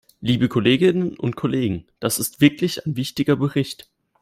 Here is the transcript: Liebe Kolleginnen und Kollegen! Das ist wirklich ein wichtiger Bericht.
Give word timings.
Liebe 0.19 0.47
Kolleginnen 0.49 1.15
und 1.15 1.35
Kollegen! 1.35 1.85
Das 1.99 2.17
ist 2.17 2.41
wirklich 2.41 2.87
ein 2.87 2.97
wichtiger 2.97 3.35
Bericht. 3.35 3.87